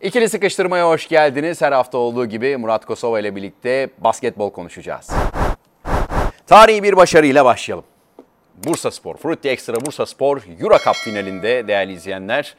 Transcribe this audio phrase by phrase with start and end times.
[0.00, 1.62] İkili sıkıştırmaya hoş geldiniz.
[1.62, 5.10] Her hafta olduğu gibi Murat Kosova ile birlikte basketbol konuşacağız.
[6.46, 7.84] Tarihi bir başarıyla başlayalım.
[8.66, 12.54] Bursa Spor, Frutti Extra Bursa Spor Euro Cup finalinde değerli izleyenler.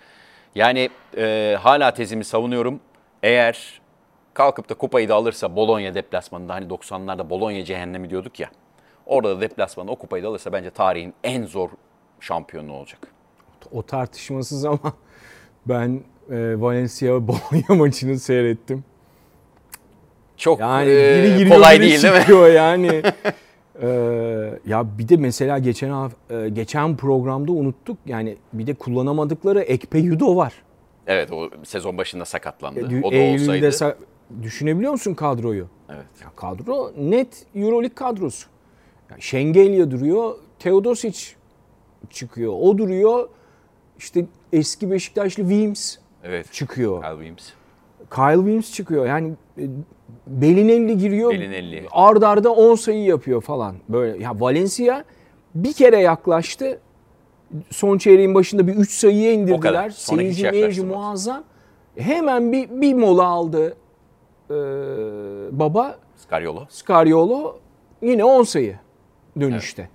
[0.55, 2.79] Yani e, hala tezimi savunuyorum.
[3.23, 3.82] Eğer
[4.34, 8.50] kalkıp da kupayı da alırsa Bologna deplasmanında hani 90'larda Bologna cehennemi diyorduk ya.
[9.06, 11.70] Orada da deplasmanda o kupayı da alırsa bence tarihin en zor
[12.20, 13.08] şampiyonu olacak.
[13.72, 14.80] O tartışmasız ama
[15.66, 18.84] ben e, Valencia Bologna maçını seyrettim.
[20.38, 22.53] Çok Yani e, biri giriyor kolay biri değil değil mi?
[22.55, 23.02] yani.
[23.81, 23.88] Ee,
[24.67, 30.36] ya bir de mesela geçen e, geçen programda unuttuk yani bir de kullanamadıkları Ekpe Yudo
[30.36, 30.53] var.
[31.08, 32.80] Evet o sezon başında sakatlandı.
[32.80, 33.66] E, o da Eylül'de olsaydı.
[33.67, 33.95] sa-
[34.44, 35.67] düşünebiliyor musun kadroyu?
[35.89, 36.05] Evet.
[36.22, 38.48] Ya kadro net Euroleague kadrosu.
[39.12, 41.20] Ya Şengelya duruyor, Teodosic
[42.09, 42.53] çıkıyor.
[42.62, 43.30] O duruyor.
[44.00, 46.53] İşte eski Beşiktaşlı Wims Evet.
[46.53, 47.02] çıkıyor.
[47.03, 47.49] Kyle Williams.
[48.16, 49.05] Kyle Williams çıkıyor.
[49.05, 49.63] Yani e,
[50.27, 51.31] Belinelli giriyor.
[51.31, 51.88] Belinelli.
[51.92, 53.75] Ard arda 10 sayı yapıyor falan.
[53.89, 55.03] Böyle ya Valencia
[55.55, 56.80] bir kere yaklaştı.
[57.69, 59.95] Son çeyreğin başında bir 3 sayıya indirdiler.
[60.16, 60.97] Meyci yaklaştırmadı.
[60.97, 61.44] muazzam.
[61.97, 63.75] Hemen bir, bir mola aldı
[64.49, 64.53] ee,
[65.52, 66.66] baba Scariolo.
[66.70, 67.59] Scariolo
[68.02, 68.75] yine 10 sayı
[69.39, 69.89] dönüşte.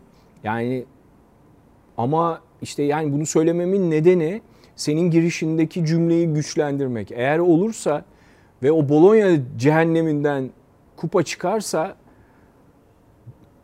[0.44, 0.84] Yani
[1.98, 4.42] ama işte yani bunu söylememin nedeni
[4.82, 7.12] senin girişindeki cümleyi güçlendirmek.
[7.12, 8.04] Eğer olursa
[8.62, 10.50] ve o Bologna cehenneminden
[10.96, 11.96] kupa çıkarsa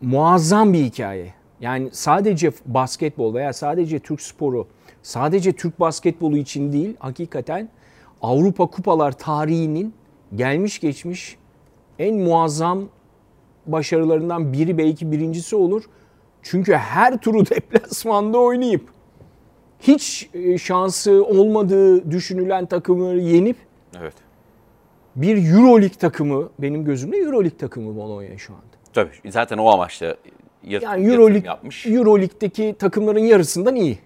[0.00, 1.34] muazzam bir hikaye.
[1.60, 4.66] Yani sadece basketbol veya sadece Türk sporu,
[5.02, 7.68] sadece Türk basketbolu için değil, hakikaten
[8.22, 9.94] Avrupa kupalar tarihinin
[10.34, 11.36] gelmiş geçmiş
[11.98, 12.84] en muazzam
[13.66, 15.84] başarılarından biri belki birincisi olur.
[16.42, 18.97] Çünkü her turu deplasmanda oynayıp
[19.80, 23.56] hiç e, şansı olmadığı düşünülen takımları yenip
[24.00, 24.14] Evet.
[25.16, 28.62] bir Euroleague takımı benim gözümde Euroleague takımı Bologna şu anda.
[28.92, 30.16] Tabii zaten o amaçla
[30.66, 31.86] yat- Yani Euroleague yapmış.
[31.86, 33.98] Euroleague'deki takımların yarısından iyi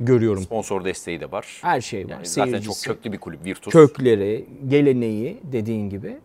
[0.00, 0.42] görüyorum.
[0.42, 1.58] Sponsor desteği de var.
[1.62, 2.10] Her şey var.
[2.10, 3.72] Yani zaten çok köklü bir kulüp Virtus.
[3.72, 6.16] kökleri, geleneği dediğin gibi.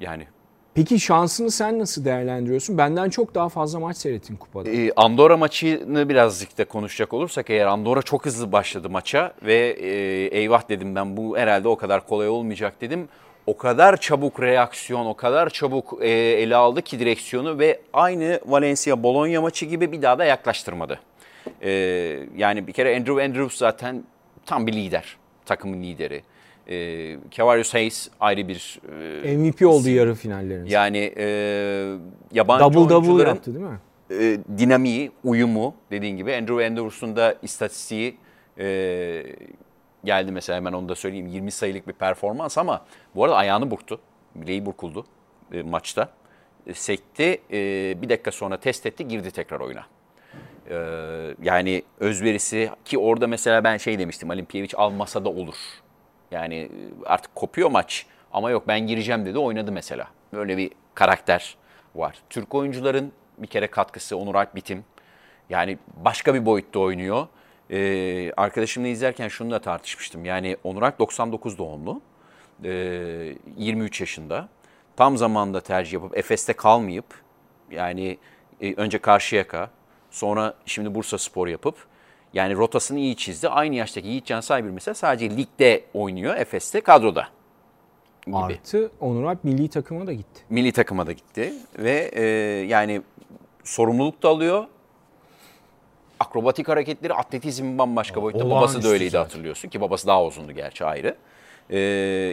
[0.00, 0.26] Yani
[0.74, 2.78] Peki şansını sen nasıl değerlendiriyorsun?
[2.78, 4.70] Benden çok daha fazla maç seyrettin kupada.
[4.70, 9.88] e, Andorra maçını birazcık da konuşacak olursak eğer Andorra çok hızlı başladı maça ve e,
[10.38, 13.08] eyvah dedim ben bu herhalde o kadar kolay olmayacak dedim.
[13.46, 19.02] O kadar çabuk reaksiyon, o kadar çabuk e, ele aldı ki direksiyonu ve aynı Valencia
[19.02, 21.00] Bologna maçı gibi bir daha da yaklaştırmadı.
[21.62, 21.70] E,
[22.36, 24.04] yani bir kere Andrew Andrews zaten
[24.46, 26.22] tam bir lider, takımın lideri.
[26.68, 28.80] E, Kevarius Hayes ayrı bir
[29.24, 30.70] e, MVP oldu yarı finallerinde.
[30.70, 31.26] yani e,
[32.32, 33.78] yabancı double double yaptı değil mi?
[34.10, 38.16] e, dinamiği, uyumu dediğin gibi Andrew Anderson'un da istatistiği
[38.58, 39.26] e,
[40.04, 41.26] geldi mesela hemen onu da söyleyeyim.
[41.26, 44.00] 20 sayılık bir performans ama bu arada ayağını burktu.
[44.34, 45.06] Bileği burkuldu
[45.52, 46.08] e, maçta.
[46.66, 47.40] E, sekti.
[47.52, 47.58] E,
[48.02, 49.86] bir dakika sonra test etti girdi tekrar oyuna.
[50.70, 50.76] E,
[51.42, 55.56] yani özverisi ki orada mesela ben şey demiştim Alimpiyevic almasa da olur.
[56.34, 56.68] Yani e,
[57.06, 60.08] artık kopuyor maç ama yok ben gireceğim dedi oynadı mesela.
[60.32, 61.56] Böyle bir karakter
[61.94, 62.18] var.
[62.30, 64.84] Türk oyuncuların bir kere katkısı Onur Alp Bitim.
[65.50, 67.26] Yani başka bir boyutta oynuyor.
[67.70, 70.24] Ee, arkadaşımla izlerken şunu da tartışmıştım.
[70.24, 72.00] Yani Onur Alp 99 doğumlu.
[72.64, 74.48] Ee, 23 yaşında.
[74.96, 77.04] Tam zamanda tercih yapıp Efes'te kalmayıp
[77.70, 78.18] yani
[78.60, 79.70] e, önce Karşıyaka
[80.10, 81.86] sonra şimdi Bursa Spor yapıp
[82.34, 83.48] yani rotasını iyi çizdi.
[83.48, 87.28] Aynı yaştaki Yiğitcan Saybir mesela sadece ligde oynuyor Efes'te kadroda
[88.26, 90.42] gibi Artı Onur Alp milli takıma da gitti.
[90.50, 92.22] milli takıma da gitti ve e,
[92.68, 93.02] yani
[93.64, 94.66] sorumluluk da alıyor.
[96.20, 98.40] Akrobatik hareketleri, atletizm bambaşka boyutta.
[98.40, 99.24] Babası olağanüstü da öyleydi zaten.
[99.24, 101.16] hatırlıyorsun ki babası daha uzundu gerçi ayrı.
[101.70, 101.78] E,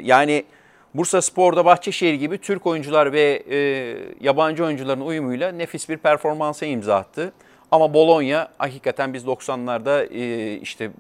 [0.03, 0.45] yani
[0.93, 3.57] Bursa Spor'da Bahçeşehir gibi Türk oyuncular ve e,
[4.21, 7.33] yabancı oyuncuların uyumuyla nefis bir performansa imza attı.
[7.71, 10.91] Ama Bologna hakikaten biz 90'larda e, işte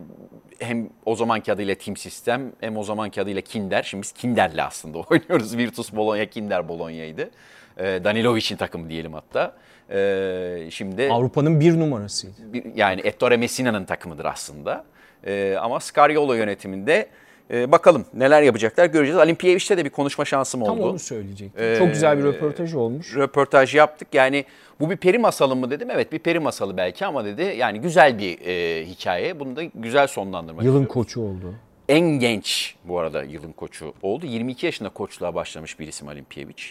[0.59, 3.83] hem o zamanki adıyla Team System hem o zamanki adıyla Kinder.
[3.83, 5.57] Şimdi biz Kinder'le aslında oynuyoruz.
[5.57, 7.29] Virtus Bologna, Kinder Bologna'ydı.
[7.77, 9.53] E, Danilovic'in takımı diyelim hatta.
[9.89, 12.53] E, şimdi Avrupa'nın bir numarasıydı.
[12.53, 14.85] bir- yani Ettore Messina'nın takımıdır aslında.
[15.27, 17.07] E, ama Scariolo yönetiminde
[17.51, 19.19] e, bakalım neler yapacaklar göreceğiz.
[19.21, 20.89] Olimpiyevic'te de bir konuşma şansım Tam oldu.
[20.89, 21.77] onu söyleyecektim.
[21.77, 23.15] Çok güzel bir röportaj olmuş.
[23.15, 24.07] röportaj yaptık.
[24.13, 24.45] Yani
[24.79, 25.89] bu bir peri masalı mı dedim.
[25.91, 29.39] Evet bir peri masalı belki ama dedi yani güzel bir e, hikaye.
[29.39, 31.03] Bunu da güzel sonlandırmak Yılın istiyorum.
[31.03, 31.53] koçu oldu.
[31.89, 34.25] En genç bu arada yılın koçu oldu.
[34.25, 36.63] 22 yaşında koçluğa başlamış bir isim Alimpiyevic.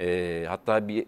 [0.00, 1.06] E, hatta bir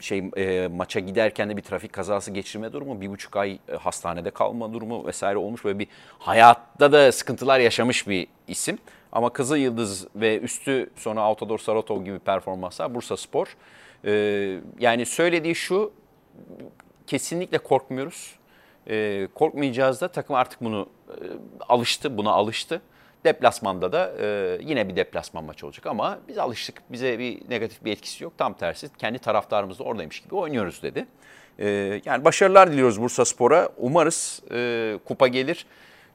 [0.00, 4.30] şey e, maça giderken de bir trafik kazası geçirme durumu, bir buçuk ay e, hastanede
[4.30, 5.64] kalma durumu vesaire olmuş.
[5.64, 5.86] Böyle bir
[6.18, 8.78] hayatta da sıkıntılar yaşamış bir isim.
[9.12, 13.56] Ama Kızıl Yıldız ve üstü sonra Autodor Saratov gibi performanslar Bursa Spor.
[14.04, 14.12] E,
[14.78, 15.92] yani söylediği şu,
[17.06, 18.34] kesinlikle korkmuyoruz.
[18.86, 21.14] E, korkmayacağız da takım artık bunu e,
[21.68, 22.82] alıştı, buna alıştı.
[23.24, 26.82] Deplasmanda da e, yine bir deplasman maçı olacak ama biz alıştık.
[26.90, 28.32] Bize bir negatif bir etkisi yok.
[28.38, 31.06] Tam tersi kendi taraftarımız da oradaymış gibi oynuyoruz dedi.
[31.58, 31.68] E,
[32.04, 33.68] yani başarılar diliyoruz Bursa Spor'a.
[33.76, 35.66] Umarız e, kupa gelir.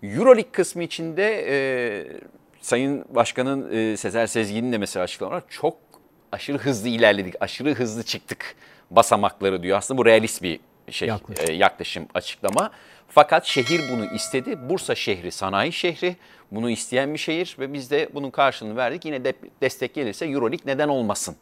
[0.04, 1.56] Euroleague kısmı içinde e,
[2.62, 5.78] Sayın Başkan'ın e, Sezer Sezgin'in de mesela açıklamalar çok
[6.32, 8.56] aşırı hızlı ilerledik, aşırı hızlı çıktık
[8.92, 9.78] basamakları diyor.
[9.78, 10.60] Aslında bu realist bir
[10.90, 11.46] şey Yaklaşım.
[11.50, 12.72] e, yaklaşım açıklama.
[13.14, 14.70] Fakat şehir bunu istedi.
[14.70, 16.16] Bursa şehri sanayi şehri.
[16.52, 19.06] Bunu isteyen bir şehir ve biz de bunun karşılığını verdik.
[19.06, 21.36] Yine de destek gelirse Euroleague neden olmasın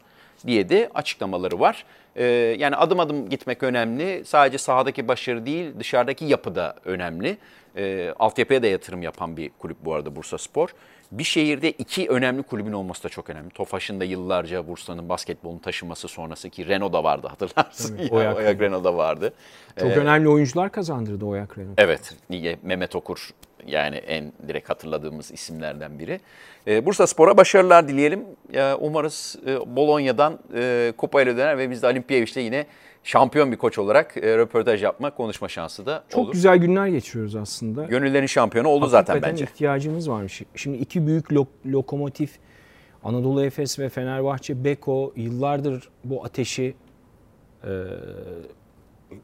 [0.46, 1.84] diye de açıklamaları var.
[2.16, 2.24] Ee,
[2.58, 4.22] yani adım adım gitmek önemli.
[4.24, 7.36] Sadece sahadaki başarı değil dışarıdaki yapı da önemli.
[7.76, 10.68] Ee, altyapıya da yatırım yapan bir kulüp bu arada Bursa Spor.
[11.12, 13.50] Bir şehirde iki önemli kulübün olması da çok önemli.
[13.50, 17.96] Tofaş'ın da yıllarca Bursa'nın basketbolunu taşıması sonrası ki Renault da vardı hatırlarsın.
[17.96, 19.32] Tabii, Ya, Oyak Oyak Renault da vardı.
[19.80, 21.74] Çok önemli oyuncular kazandırdı Oyak Renault.
[21.78, 22.14] Evet,
[22.62, 23.30] Mehmet Okur
[23.66, 26.20] yani en direkt hatırladığımız isimlerden biri.
[26.66, 28.24] Ee, Bursa Spor'a başarılar dileyelim.
[28.54, 32.66] Ee, umarız e, Bolonya'dan e, kupayla döner ve biz de Olimpiyevic'te yine
[33.04, 36.32] şampiyon bir koç olarak e, röportaj yapma, konuşma şansı da Çok olur.
[36.32, 37.84] güzel günler geçiriyoruz aslında.
[37.84, 39.44] Gönüllerin şampiyonu oldu zaten Hakikaten bence.
[39.44, 40.42] ihtiyacımız varmış.
[40.54, 42.30] Şimdi iki büyük lo- lokomotif
[43.04, 46.74] Anadolu Efes ve Fenerbahçe Beko yıllardır bu ateşi
[47.64, 47.68] e,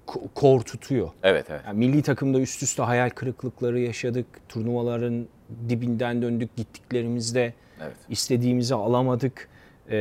[0.07, 1.09] ko- kor tutuyor.
[1.23, 1.61] Evet, evet.
[1.67, 4.27] Yani milli takımda üst üste hayal kırıklıkları yaşadık.
[4.49, 5.27] Turnuvaların
[5.69, 7.55] dibinden döndük gittiklerimizde.
[7.83, 7.97] Evet.
[8.09, 9.49] istediğimizi alamadık.
[9.91, 9.97] E,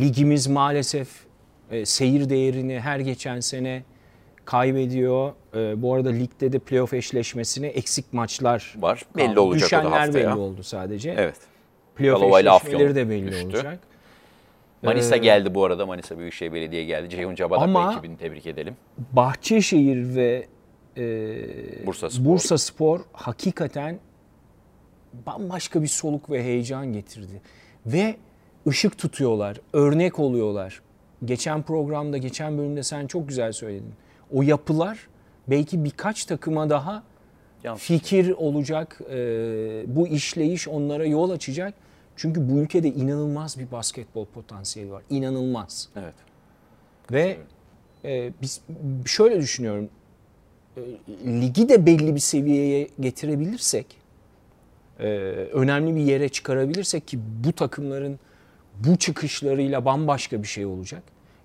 [0.00, 1.08] ligimiz maalesef
[1.70, 3.82] e, seyir değerini her geçen sene
[4.44, 5.32] kaybediyor.
[5.56, 9.02] E, bu arada ligde de playoff eşleşmesine eksik maçlar Var.
[9.16, 9.40] Belli kaldı.
[9.40, 10.30] olacak o da Düşenler haftaya.
[10.30, 11.14] belli oldu sadece.
[11.18, 11.36] Evet.
[11.96, 13.46] Playoff Yalova ile eşleşmeleri de belli düştü.
[13.46, 13.78] olacak.
[14.82, 15.86] Manisa Ee, geldi bu arada.
[15.86, 17.10] Manisa Büyükşehir Belediye geldi.
[17.10, 18.76] Ceyhun Cabadak ekibini tebrik edelim.
[19.12, 20.46] Bahçeşehir ve
[20.96, 22.24] e, Bursa Spor.
[22.24, 23.98] Bursa Spor hakikaten
[25.26, 27.40] bambaşka bir soluk ve heyecan getirdi.
[27.86, 28.16] Ve
[28.68, 30.80] ışık tutuyorlar, örnek oluyorlar.
[31.24, 33.92] Geçen programda, geçen bölümde sen çok güzel söyledin.
[34.34, 35.08] O yapılar
[35.48, 37.02] belki birkaç takıma daha
[37.64, 38.02] Yansıtacak.
[38.02, 39.00] fikir olacak.
[39.10, 39.16] e,
[39.86, 41.74] bu işleyiş onlara yol açacak.
[42.16, 45.02] Çünkü bu ülkede inanılmaz bir basketbol potansiyeli var.
[45.10, 45.88] İnanılmaz.
[45.96, 46.14] Evet.
[47.12, 47.36] Ve
[48.04, 48.60] e, biz
[49.06, 49.88] şöyle düşünüyorum.
[50.76, 50.80] E,
[51.26, 53.86] ligi de belli bir seviyeye getirebilirsek,
[55.00, 55.06] e,
[55.52, 58.18] önemli bir yere çıkarabilirsek ki bu takımların
[58.86, 61.02] bu çıkışlarıyla bambaşka bir şey olacak.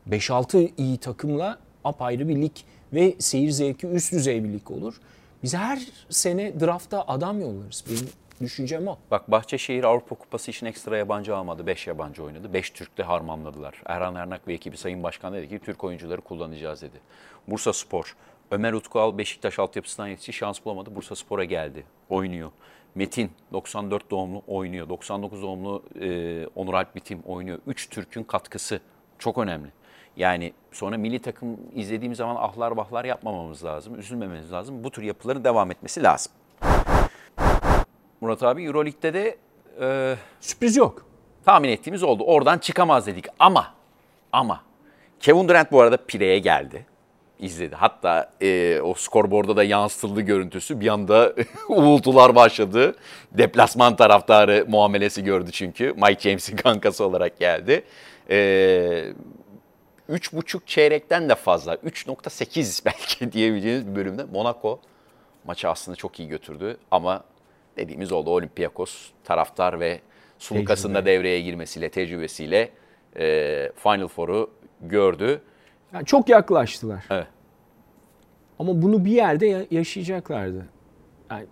[0.10, 2.56] 5-6 iyi takımla apayrı bir lig
[2.94, 4.96] ve seyir zevki üst düzey bir lig olur.
[5.44, 7.84] Biz her sene drafta adam yollarız.
[7.90, 8.10] Benim
[8.42, 8.98] düşüncem o.
[9.12, 11.68] Bak Bahçeşehir Avrupa Kupası için ekstra yabancı almadı.
[11.68, 12.54] 5 yabancı oynadı.
[12.54, 13.82] 5 Türk'le harmanladılar.
[13.86, 16.98] Erhan Ernak ve ekibi Sayın Başkan dedi ki Türk oyuncuları kullanacağız dedi.
[17.48, 18.16] Bursa Spor,
[18.52, 20.34] Ömer Utkual Beşiktaş altyapısından yetişti.
[20.34, 20.96] Şans bulamadı.
[20.96, 21.84] Bursa Spor'a geldi.
[22.10, 22.52] Oynuyor.
[22.96, 24.90] Metin 94 doğumlu oynuyor.
[24.90, 27.60] 99 doğumlu e, Onur Alp Bitim oynuyor.
[27.68, 28.80] 3 Türk'ün katkısı
[29.20, 29.68] çok önemli.
[30.18, 34.00] Yani sonra milli takım izlediğimiz zaman ahlar vahlar yapmamamız lazım.
[34.00, 34.84] Üzülmememiz lazım.
[34.84, 36.32] Bu tür yapıların devam etmesi lazım.
[38.22, 39.38] Murat abi Euroleague'de de
[39.82, 41.06] e, Sürpriz yok.
[41.46, 42.24] tahmin ettiğimiz oldu.
[42.24, 43.74] Oradan çıkamaz dedik ama
[44.32, 44.64] ama
[45.20, 46.86] Kevin Durant bu arada pireye geldi.
[47.44, 47.76] İzledi.
[47.76, 50.80] Hatta e, o skorboarda da yansıtıldı görüntüsü.
[50.80, 51.34] Bir anda
[51.70, 52.96] uğultular başladı.
[53.32, 55.94] Deplasman taraftarı muamelesi gördü çünkü.
[55.98, 57.84] Mike James'in kankası olarak geldi.
[58.30, 58.36] E,
[60.10, 61.74] 3,5 çeyrekten de fazla.
[61.74, 64.80] 3.8 belki diyebileceğiniz bir bölümde Monaco
[65.46, 66.78] maçı aslında çok iyi götürdü.
[66.92, 67.24] Ama
[67.78, 70.00] dediğimiz oldu Olympiakos taraftar ve
[70.40, 72.70] Sulukas'ın da devreye girmesiyle, tecrübesiyle
[73.20, 74.50] e, Final Four'u
[74.82, 75.42] gördü.
[75.94, 77.04] Yani çok yaklaştılar.
[77.10, 77.28] Evet.
[78.60, 80.66] Ama bunu bir yerde ya- yaşayacaklardı.
[81.32, 81.46] Yani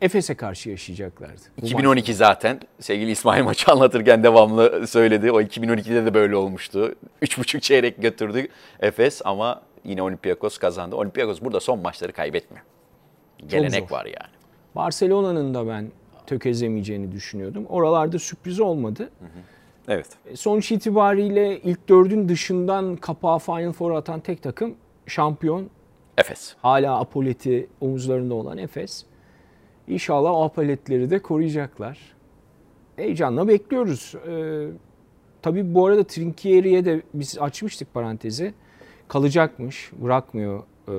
[0.00, 1.40] Efes'e karşı yaşayacaklardı.
[1.62, 5.32] Bu 2012 zaten sevgili İsmail maçı anlatırken devamlı söyledi.
[5.32, 6.94] O 2012'de de böyle olmuştu.
[7.22, 8.48] 3,5 çeyrek götürdü
[8.80, 10.96] Efes ama yine Olympiakos kazandı.
[10.96, 12.64] Olympiakos burada son maçları kaybetmiyor.
[13.48, 14.30] Gelenek var yani.
[14.74, 15.90] Barcelona'nın da ben
[16.26, 17.66] tökezlemeyeceğini düşünüyordum.
[17.68, 19.10] Oralarda sürpriz olmadı.
[19.90, 20.06] Evet.
[20.26, 24.74] E, Sonuç itibariyle ilk dördün dışından kapağı Final Four atan tek takım
[25.06, 25.70] şampiyon.
[26.18, 26.56] Efes.
[26.62, 29.04] Hala apoleti omuzlarında olan Efes.
[29.88, 31.98] İnşallah o apoletleri de koruyacaklar.
[32.96, 34.14] Heyecanla bekliyoruz.
[34.28, 34.66] Ee,
[35.42, 38.54] tabii bu arada Trinkieri'ye de biz açmıştık parantezi.
[39.08, 40.94] Kalacakmış, bırakmıyor e,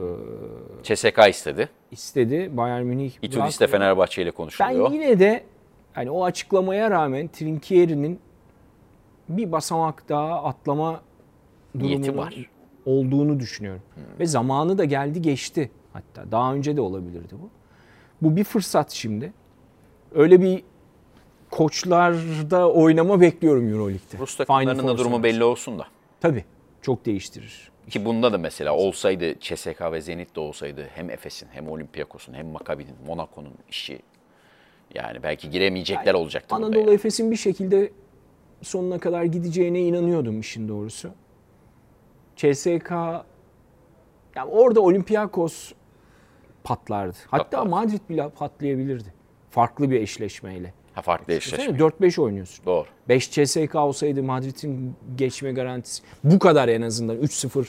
[0.84, 1.70] CSK istedi.
[1.92, 2.58] istedi.
[2.58, 3.68] Bayern Münih İtudis de.
[3.68, 4.92] Fenerbahçe ile Ben konuşuluyor.
[4.92, 5.44] yine de
[5.94, 8.20] hani o açıklamaya rağmen Trinkieri'nin
[9.38, 11.02] bir basamak daha atlama
[11.80, 12.50] durumunun var.
[12.86, 13.82] olduğunu düşünüyorum.
[14.20, 16.32] Ve zamanı da geldi geçti hatta.
[16.32, 17.50] Daha önce de olabilirdi bu.
[18.22, 19.34] Bu bir fırsat şimdi.
[20.16, 20.64] Öyle bir
[21.52, 24.18] koçlarda oynama bekliyorum Euroleague'de.
[24.20, 25.88] Rus takımlarının da durumu belli olsun da.
[26.22, 26.46] Tabii.
[26.82, 27.72] Çok değiştirir.
[27.90, 32.48] Ki bunda da mesela olsaydı CSK ve Zenit de olsaydı hem Efes'in hem Olympiakos'un hem
[32.48, 34.00] Maccabi'nin, Monaco'nun işi
[34.96, 36.94] yani belki giremeyecekler olacaktı burada Anadolu yani.
[36.94, 37.92] Efes'in bir şekilde
[38.62, 41.10] sonuna kadar gideceğine inanıyordum işin doğrusu.
[42.36, 42.92] CSK
[44.36, 45.72] ya orada Olympiakos
[46.64, 47.18] patlardı.
[47.28, 47.66] Hatta.
[47.66, 49.14] Madrid bile patlayabilirdi.
[49.50, 50.74] Farklı bir eşleşmeyle.
[50.94, 51.78] Ha farklı eşleşme.
[51.78, 52.66] Düşünsene 4-5 oynuyorsun.
[52.66, 52.86] Doğru.
[53.10, 57.66] 5 CSK olsaydı Madrid'in geçme garantisi bu kadar en azından 3-0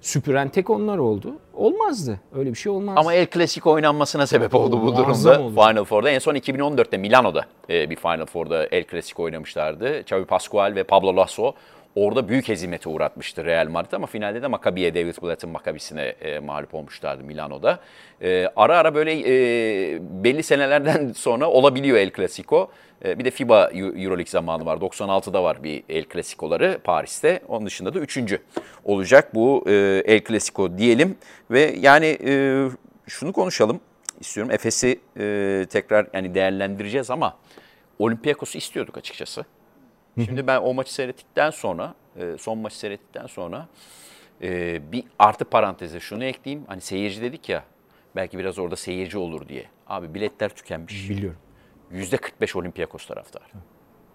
[0.00, 1.32] süpüren tek onlar oldu.
[1.54, 2.20] Olmazdı.
[2.34, 3.00] Öyle bir şey olmazdı.
[3.00, 5.40] Ama El Clasico oynanmasına sebep oldu bu durumda.
[5.40, 5.50] oldu.
[5.54, 6.10] Final Four'da.
[6.10, 10.00] En son 2014'te Milano'da e, bir Final Four'da El Clasico oynamışlardı.
[10.00, 11.52] Xavi Pascual ve Pablo Lasso
[12.04, 16.74] orada büyük hezimete uğratmıştı Real Madrid ama finalde de Maccabi'ye David Blatt'ın Maccabisine e, mağlup
[16.74, 17.80] olmuşlardı Milano'da.
[18.22, 22.70] E, ara ara böyle e, belli senelerden sonra olabiliyor El Clasico.
[23.04, 24.76] E, bir de FIBA Euroleague zamanı var.
[24.76, 27.40] 96'da var bir El Clasico'ları Paris'te.
[27.48, 28.38] Onun dışında da üçüncü
[28.84, 31.16] olacak bu e, El Clasico diyelim.
[31.50, 32.64] Ve yani e,
[33.06, 33.80] şunu konuşalım
[34.20, 34.52] istiyorum.
[34.52, 37.36] Efes'i e, tekrar yani değerlendireceğiz ama
[37.98, 39.44] Olympiakos'u istiyorduk açıkçası.
[40.24, 43.68] Şimdi ben o maçı seyrettikten sonra, e, son maçı seyrettikten sonra
[44.42, 46.64] e, bir artı paranteze şunu ekleyeyim.
[46.68, 47.64] Hani seyirci dedik ya,
[48.16, 49.64] belki biraz orada seyirci olur diye.
[49.86, 51.10] Abi biletler tükenmiş.
[51.10, 51.38] biliyorum.
[51.92, 53.42] %45 Olympiakos taraftar.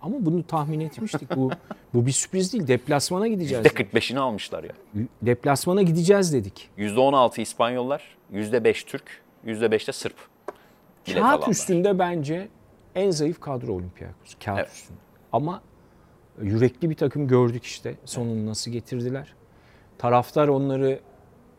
[0.01, 1.35] Ama bunu tahmin etmiştik.
[1.35, 1.51] Bu
[1.93, 2.67] bu bir sürpriz değil.
[2.67, 3.65] Deplasmana gideceğiz.
[3.65, 4.71] %45'ini almışlar ya.
[5.21, 6.69] Deplasmana gideceğiz dedik.
[6.77, 10.15] %16 İspanyollar, %5 Türk, %5 de Sırp.
[11.05, 11.47] Kağıt alanlar.
[11.47, 12.47] üstünde bence
[12.95, 14.35] en zayıf kadro Olympiakos.
[14.45, 14.71] Kağıt Evet.
[14.71, 14.99] üstünde.
[15.31, 15.61] Ama
[16.41, 17.95] yürekli bir takım gördük işte.
[18.05, 19.33] Sonunu nasıl getirdiler.
[19.97, 20.99] Taraftar onları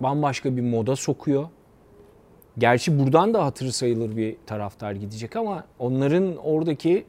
[0.01, 1.49] bambaşka bir moda sokuyor.
[2.59, 7.05] Gerçi buradan da hatırı sayılır bir taraftar gidecek ama onların oradaki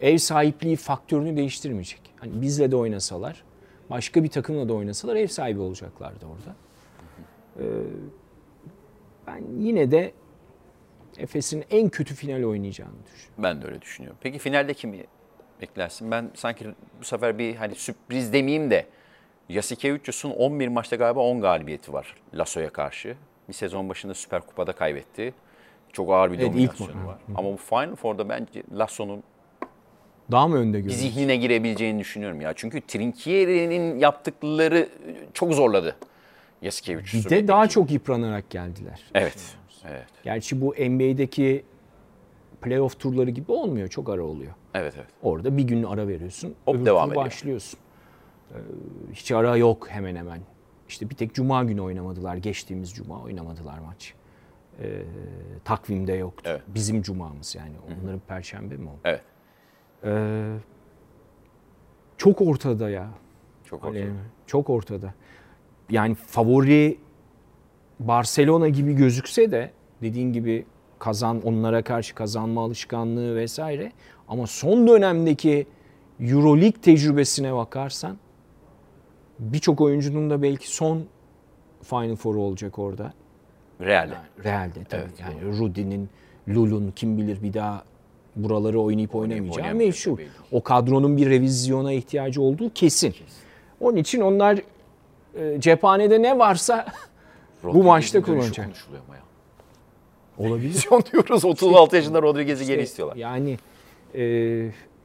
[0.00, 2.00] ev sahipliği faktörünü değiştirmeyecek.
[2.16, 3.44] Hani bizle de oynasalar,
[3.90, 6.56] başka bir takımla da oynasalar ev sahibi olacaklardı orada.
[7.58, 7.64] Ee,
[9.26, 10.12] ben yine de
[11.18, 13.42] Efes'in en kötü final oynayacağını düşünüyorum.
[13.42, 14.18] Ben de öyle düşünüyorum.
[14.22, 15.04] Peki finalde kimi
[15.62, 16.10] beklersin?
[16.10, 16.66] Ben sanki
[17.00, 18.86] bu sefer bir hani sürpriz demeyeyim de
[19.48, 23.16] Yasikevicius'un 11 maçta galiba 10 galibiyeti var Lasso'ya karşı.
[23.48, 25.34] Bir sezon başında Süper Kupa'da kaybetti.
[25.92, 27.18] Çok ağır bir Evet, dominasyonu var.
[27.34, 29.22] Ama bu Final Four'da bence Lasso'nun
[30.30, 31.00] Daha mı önde görüyorsun?
[31.08, 32.52] zihnine girebileceğini düşünüyorum ya.
[32.56, 34.88] Çünkü Trinkieri'nin yaptıkları
[35.34, 35.96] çok zorladı
[36.62, 37.30] Yasikevicius'u.
[37.30, 39.00] Bir de daha çok yıpranarak geldiler.
[39.14, 39.56] Evet.
[39.90, 40.06] Evet.
[40.24, 41.64] Gerçi bu NBA'deki
[42.62, 43.88] playoff turları gibi olmuyor.
[43.88, 44.52] Çok ara oluyor.
[44.74, 45.06] Evet evet.
[45.22, 46.54] Orada bir gün ara veriyorsun.
[46.64, 47.24] Hop, öbür devam ediyor.
[47.24, 47.80] başlıyorsun.
[48.50, 48.56] Ee,
[49.12, 50.40] hiç ara yok hemen hemen.
[50.88, 52.36] İşte bir tek cuma günü oynamadılar.
[52.36, 54.14] Geçtiğimiz cuma oynamadılar maç.
[54.80, 55.02] Ee,
[55.64, 56.50] takvimde yoktu.
[56.50, 56.62] Evet.
[56.68, 57.72] Bizim cumamız yani.
[58.02, 58.96] Onların perşembe mi o?
[59.04, 59.22] Evet.
[60.04, 60.56] Ee,
[62.16, 63.08] çok ortada ya.
[63.64, 63.98] Çok ortada.
[63.98, 64.20] Emre.
[64.46, 65.14] Çok ortada.
[65.90, 66.98] Yani favori
[68.00, 69.70] Barcelona gibi gözükse de
[70.02, 70.66] dediğin gibi
[70.98, 73.92] kazan onlara karşı kazanma alışkanlığı vesaire
[74.28, 75.66] ama son dönemdeki
[76.20, 78.16] EuroLeague tecrübesine bakarsan
[79.38, 81.04] birçok oyuncunun da belki son
[81.82, 83.12] Final Four olacak orada.
[83.80, 84.14] Real'de.
[84.44, 85.02] Real'de tabii.
[85.02, 86.08] Evet, yani Rudy'nin,
[86.48, 87.84] Lul'un kim bilir bir daha
[88.36, 90.18] buraları oynayıp oynamayacağı meşhur.
[90.52, 93.14] O kadronun bir revizyona ihtiyacı olduğu kesin.
[93.80, 94.58] Onun için onlar
[95.34, 96.86] e, cephanede ne varsa
[97.64, 98.68] bu maçta kullanacak.
[100.38, 100.68] olabilir.
[100.68, 103.16] Vizyon diyoruz 36 yaşında Rodriguez'i geri istiyorlar.
[103.16, 103.58] Yani
[104.14, 104.20] e,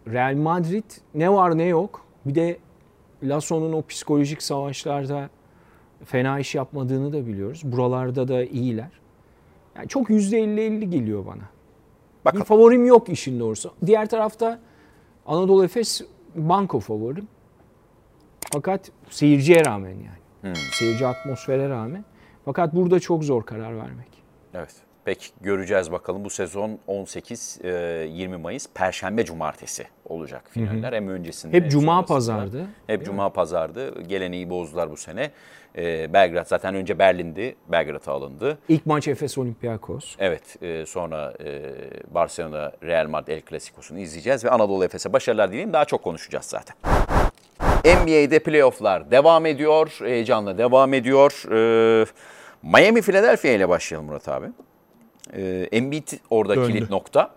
[0.07, 0.83] Real Madrid
[1.13, 2.05] ne var ne yok.
[2.25, 2.57] Bir de
[3.23, 5.29] Lasso'nun o psikolojik savaşlarda
[6.05, 7.61] fena iş yapmadığını da biliyoruz.
[7.65, 8.89] Buralarda da iyiler.
[9.75, 11.43] Yani çok %50-50 geliyor bana.
[12.25, 12.41] Bakalım.
[12.41, 13.73] Bir favorim yok işin doğrusu.
[13.85, 14.59] Diğer tarafta
[15.25, 16.01] Anadolu Efes
[16.35, 17.27] banko favorim.
[18.53, 19.89] Fakat seyirciye rağmen
[20.43, 20.55] yani.
[20.71, 22.05] Seyirci atmosfere rağmen.
[22.45, 24.23] Fakat burada çok zor karar vermek.
[24.53, 24.75] Evet.
[25.07, 26.25] Peki göreceğiz bakalım.
[26.25, 30.93] Bu sezon 18-20 Mayıs Perşembe Cumartesi olacak finaller.
[30.93, 32.67] Hem öncesinde Hep cuma pazardı.
[32.87, 34.01] Hep cuma pazardı.
[34.01, 35.31] Geleneği bozdular bu sene.
[35.77, 37.55] Ee, Belgrad zaten önce Berlin'di.
[37.67, 38.57] Belgrad'a alındı.
[38.69, 40.15] İlk maç Efes Olympiakos.
[40.19, 41.61] Evet e, sonra e,
[42.13, 45.73] Barcelona Real Madrid El Clasico'sunu izleyeceğiz ve Anadolu Efes'e başarılar dileyim.
[45.73, 46.75] Daha çok konuşacağız zaten.
[47.85, 49.97] NBA'de playofflar devam ediyor.
[49.99, 51.43] Heyecanla devam ediyor.
[51.51, 52.05] Ee,
[52.63, 54.47] Miami Philadelphia ile başlayalım Murat abi.
[55.33, 56.67] Ee, Embiid orada Döndü.
[56.73, 57.31] kilit nokta.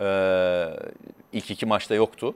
[0.00, 0.66] Ee,
[1.32, 2.34] ilk iki maçta yoktu.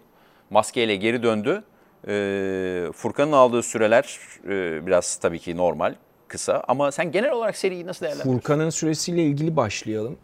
[0.51, 1.63] Maskeyle geri döndü.
[2.09, 5.95] Ee, Furkan'ın aldığı süreler e, biraz tabii ki normal,
[6.29, 6.65] kısa.
[6.69, 8.41] Ama sen genel olarak seriyi nasıl değerlendiriyorsun?
[8.41, 10.17] Furkan'ın süresiyle ilgili başlayalım.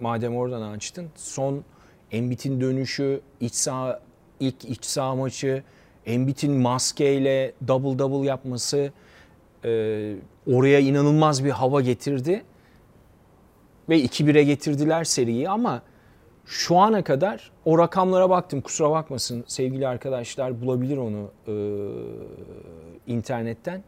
[0.00, 1.10] Madem oradan açtın.
[1.16, 1.64] Son
[2.12, 4.00] Embiid'in dönüşü, iç saha,
[4.40, 5.62] ilk iç saha maçı,
[6.06, 8.92] Embiid'in maskeyle double double yapması
[9.64, 9.70] e,
[10.52, 12.42] oraya inanılmaz bir hava getirdi.
[13.88, 15.82] Ve 2-1'e getirdiler seriyi ama
[16.46, 18.60] şu ana kadar o rakamlara baktım.
[18.60, 21.54] Kusura bakmasın sevgili arkadaşlar bulabilir onu e,
[23.12, 23.82] internetten.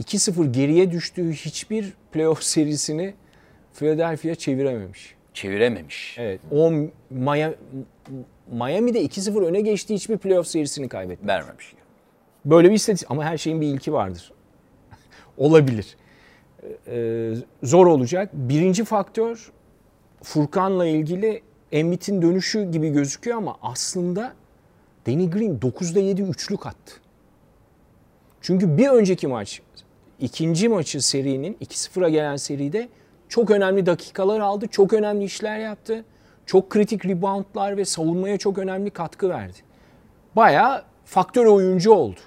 [0.00, 3.14] 2-0 geriye düştüğü hiçbir playoff serisini
[3.74, 5.14] Philadelphia çevirememiş.
[5.34, 6.16] Çevirememiş.
[6.18, 6.40] Evet.
[6.50, 6.72] O
[7.10, 7.54] Miami,
[8.52, 11.26] Miami'de 2-0 öne geçtiği hiçbir playoff serisini kaybetti.
[11.26, 11.74] Vermemiş.
[12.44, 14.32] Böyle bir istatistik ama her şeyin bir ilki vardır.
[15.36, 15.96] Olabilir.
[16.86, 18.30] Ee, zor olacak.
[18.32, 19.52] Birinci faktör
[20.22, 21.42] Furkan'la ilgili
[21.72, 24.32] Embiid'in dönüşü gibi gözüküyor ama aslında
[25.06, 26.94] Danny Green 9'da 7 üçlük attı.
[28.40, 29.62] Çünkü bir önceki maç,
[30.20, 32.88] ikinci maçı serinin 2-0'a gelen seride
[33.28, 36.04] çok önemli dakikalar aldı, çok önemli işler yaptı.
[36.46, 39.58] Çok kritik reboundlar ve savunmaya çok önemli katkı verdi.
[40.36, 42.20] Bayağı faktör oyuncu oldu.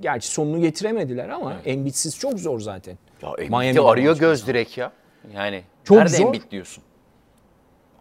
[0.00, 2.98] Gerçi sonunu getiremediler ama Embiid'siz çok zor zaten.
[3.22, 4.92] Ya Miami'de arıyor göz direk ya.
[5.34, 6.26] Yani Çok nerede zor.
[6.26, 6.84] Embiid diyorsun?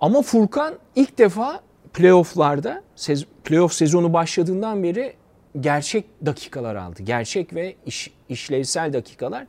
[0.01, 1.61] Ama Furkan ilk defa
[1.93, 5.13] playofflarda, sez- playoff sezonu başladığından beri
[5.59, 7.03] gerçek dakikalar aldı.
[7.03, 9.47] Gerçek ve iş, işlevsel dakikalar.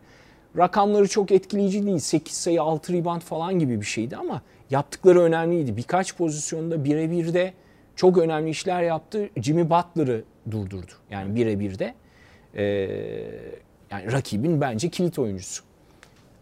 [0.57, 1.99] Rakamları çok etkileyici değil.
[1.99, 5.77] 8 sayı, 6 rebound falan gibi bir şeydi ama yaptıkları önemliydi.
[5.77, 7.53] Birkaç pozisyonda birebir de
[7.97, 9.29] çok önemli işler yaptı.
[9.37, 10.93] Jimmy Butler'ı durdurdu.
[11.11, 11.95] Yani birebir de.
[12.57, 13.29] Ee,
[13.91, 15.63] yani rakibin bence kilit oyuncusu.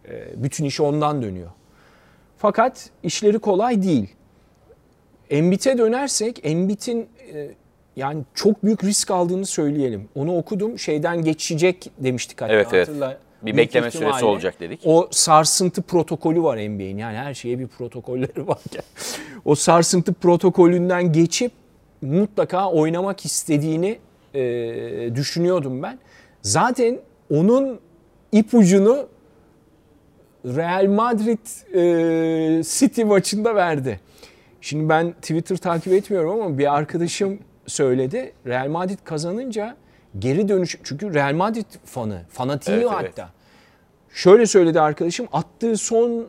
[0.08, 1.50] Ee, bütün iş ondan dönüyor.
[2.38, 4.08] Fakat işleri kolay değil.
[5.30, 7.50] Embiid'e dönersek Embiid'in e,
[7.96, 10.08] yani çok büyük risk aldığını söyleyelim.
[10.14, 10.78] Onu okudum.
[10.78, 12.52] Şeyden geçecek demiştik hatta.
[12.52, 12.88] Evet, evet.
[12.88, 13.18] hatırla.
[13.42, 14.80] Bir Büyük bekleme süresi ihtimalle olacak dedik.
[14.84, 16.98] O sarsıntı protokolü var NBA'in.
[16.98, 18.82] Yani her şeye bir protokolleri varken.
[19.44, 21.52] o sarsıntı protokolünden geçip
[22.02, 23.98] mutlaka oynamak istediğini
[24.34, 25.98] e, düşünüyordum ben.
[26.42, 26.98] Zaten
[27.30, 27.80] onun
[28.32, 29.08] ipucunu
[30.44, 31.38] Real Madrid
[31.74, 34.00] e, City maçında verdi.
[34.60, 38.32] Şimdi ben Twitter takip etmiyorum ama bir arkadaşım söyledi.
[38.46, 39.76] Real Madrid kazanınca
[40.18, 43.04] geri dönüş çünkü Real Madrid fanı, fanatiği Evet, hatta.
[43.22, 43.30] evet.
[44.10, 45.28] Şöyle söyledi arkadaşım.
[45.32, 46.26] Attığı son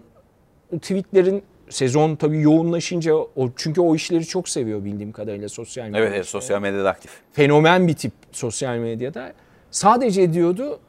[0.72, 6.00] tweetlerin sezon tabii yoğunlaşınca o çünkü o işleri çok seviyor bildiğim kadarıyla sosyal medyada.
[6.06, 7.12] Evet, evet sosyal medyada aktif.
[7.34, 9.34] Fenomen bir tip sosyal medyada.
[9.76, 10.80] Sadece diyordu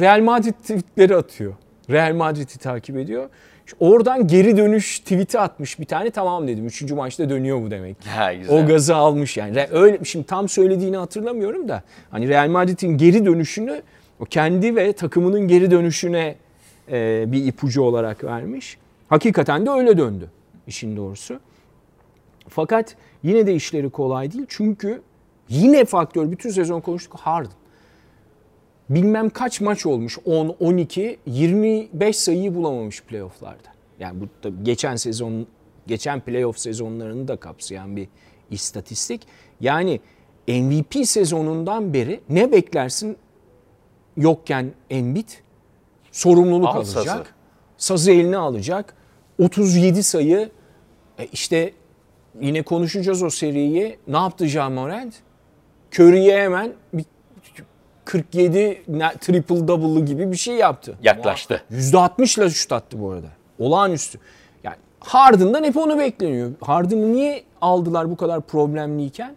[0.00, 1.54] Real Madrid tweetleri atıyor.
[1.90, 3.28] Real Madrid'i takip ediyor.
[3.80, 6.66] Oradan geri dönüş tweet'i atmış bir tane tamam dedim.
[6.66, 7.96] Üçüncü maçta dönüyor bu demek.
[8.06, 8.64] Ha, güzel.
[8.64, 9.66] O gazı almış yani.
[9.70, 13.82] Öyle şimdi tam söylediğini hatırlamıyorum da hani Real Madrid'in geri dönüşünü
[14.20, 16.34] o kendi ve takımının geri dönüşüne
[16.90, 18.78] e, bir ipucu olarak vermiş.
[19.08, 20.30] Hakikaten de öyle döndü
[20.66, 21.40] işin doğrusu.
[22.48, 24.46] Fakat yine de işleri kolay değil.
[24.48, 25.02] Çünkü
[25.48, 27.57] yine faktör bütün sezon konuştuk Harden.
[28.90, 33.68] Bilmem kaç maç olmuş 10, 12, 25 sayıyı bulamamış playofflarda.
[34.00, 35.46] Yani bu tabii geçen sezon
[35.86, 38.08] geçen playoff sezonlarını da kapsayan bir
[38.50, 39.22] istatistik.
[39.60, 40.00] Yani
[40.48, 43.16] MVP sezonundan beri ne beklersin
[44.16, 45.28] yokken Embiid
[46.12, 47.04] sorumluluk Al alacak.
[47.04, 47.24] sazı.
[47.76, 48.94] Sazı eline alacak.
[49.42, 50.50] 37 sayı
[51.18, 51.72] e işte
[52.40, 53.98] yine konuşacağız o seriyi.
[54.08, 55.14] Ne yaptı Ja Morant?
[55.92, 57.04] Curry'e hemen bir
[58.12, 60.94] 47 na- triple double'lı gibi bir şey yaptı.
[61.02, 61.62] Yaklaştı.
[61.70, 63.26] %60 ile şut attı bu arada.
[63.58, 64.18] Olağanüstü.
[64.64, 66.50] Yani Harden'dan hep onu bekleniyor.
[66.60, 69.34] Harden'ı niye aldılar bu kadar problemliyken?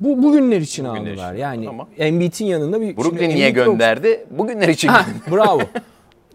[0.00, 1.32] Bu bugünler için Bugünler aldılar.
[1.32, 1.42] için.
[1.42, 1.88] Yani Tamam.
[1.98, 3.66] Embiid'in yanında bir Brooklyn niye Embiid yok.
[3.66, 4.26] gönderdi?
[4.30, 5.60] Bugünler için Ha, bravo.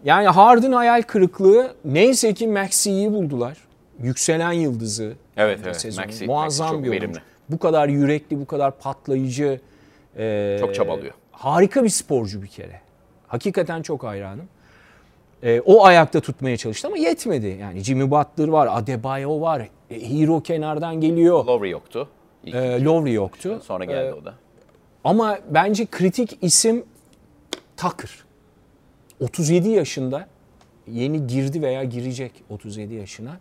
[0.04, 1.74] Yani Harden hayal kırıklığı.
[1.84, 3.56] Neyse ki Maxi'yi buldular.
[4.02, 5.12] Yükselen yıldızı.
[5.36, 5.80] Evet, evet.
[5.80, 6.04] sezonu.
[6.06, 7.20] Maxey- Muazzam çok bir oyuncu.
[7.48, 9.60] Bu kadar yürekli, bu kadar patlayıcı.
[10.18, 11.14] e, Çok çabalıyor.
[11.40, 12.80] Harika bir sporcu bir kere.
[13.28, 14.48] Hakikaten çok hayranım.
[15.42, 17.58] E, o ayakta tutmaya çalıştı ama yetmedi.
[17.60, 21.44] Yani Jimmy Butler var, Adebayo var, e, Hero kenardan geliyor.
[21.44, 22.08] Lowry yoktu.
[22.44, 23.60] İlk E, Lowry yoktu.
[23.64, 24.34] Sonra geldi E, o da.
[25.04, 26.84] ama bence kritik isim
[27.76, 28.10] Tucker.
[29.20, 30.26] 37 yaşında
[30.88, 33.40] yeni girdi veya girecek 37 yaşına.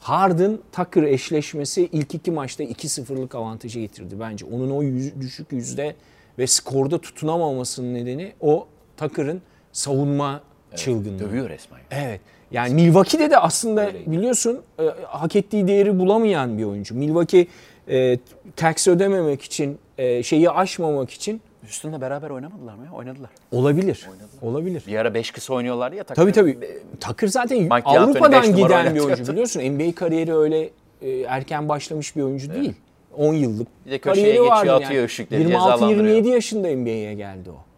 [0.00, 4.46] Harden Tucker eşleşmesi ilk iki maçta 2-0'lık avantajı getirdi bence.
[4.46, 5.94] Onun o yüz- düşük yüzde
[6.38, 10.40] ve skorda tutunamamasının nedeni o Tucker'ın savunma
[10.76, 11.18] çılgınlığı.
[11.18, 11.80] Dövüyor resmen.
[11.90, 12.20] Evet.
[12.50, 16.94] Yani Milwaukee'de de aslında biliyorsun e, hak ettiği değeri bulamayan bir oyuncu.
[16.94, 17.46] Milwaukee
[17.88, 18.18] e,
[18.56, 22.92] tax ödememek için, e, şeyi aşmamak için Üstünde beraber oynamadılar mı ya?
[22.92, 23.30] Oynadılar.
[23.52, 24.08] olabilir.
[24.42, 24.84] Olabilir.
[24.86, 26.04] Bir ara beş kısa oynuyorlardı ya.
[26.04, 26.58] Tabii tabii.
[27.00, 29.60] Tucker zaten Mike Avrupa'dan giden bir oyuncu biliyorsun.
[29.60, 30.70] NBA kariyeri öyle
[31.02, 32.74] e, erken başlamış bir oyuncu değil.
[33.16, 36.24] 10 yıllık Bir de köşeye kariyeri geçiyor, vardı atıyor üçlükleri, cezalandırıyor.
[36.24, 37.68] 26-27 yaşında NBA'ye geldi o.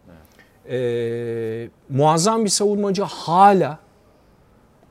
[0.69, 3.79] Ee, muazzam bir savunmacı hala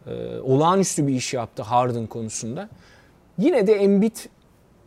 [0.07, 2.69] e, olağanüstü bir iş yaptı Harden konusunda.
[3.39, 4.17] Yine de Embiid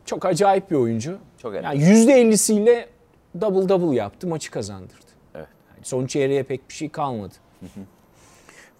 [0.06, 1.18] çok acayip bir oyuncu.
[1.42, 2.86] Çok yani %50'siyle
[3.42, 5.06] double double yaptı, maçı kazandırdı.
[5.36, 5.48] Evet.
[5.70, 7.34] Yani son çeyreğe pek bir şey kalmadı.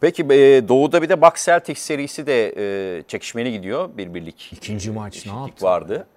[0.02, 3.90] Peki e, Doğu'da bir de Bucks Celtics serisi de e, çekişmeli gidiyor.
[3.98, 4.54] Bir birlik.
[4.54, 5.66] İkinci maç ne eşitlik yaptı?
[5.66, 6.08] vardı.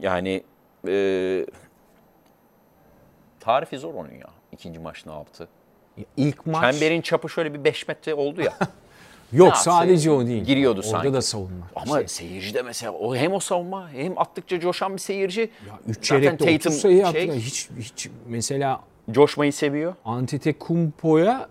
[0.00, 0.42] Yani
[0.88, 1.46] e,
[3.40, 4.26] tarifi zor onun ya.
[4.52, 5.48] İkinci maç ne yaptı?
[6.16, 8.52] İlk maç Çemberin çapı şöyle bir 5 metre oldu ya.
[9.32, 9.78] yok yapsaydı?
[9.78, 10.44] sadece o değil.
[10.44, 11.12] Giriyordu Orada sanki.
[11.12, 11.66] da savunma.
[11.76, 15.40] Ama Şey, seyirci de mesela o hem o savunma hem attıkça coşan bir seyirci.
[15.40, 17.20] ya üç Zaten çeyrekte 30 Tatum sayı yaptı.
[17.20, 19.94] şey, Hiç, hiç mesela coşmayı seviyor.
[20.04, 21.48] Antetokounmpo'ya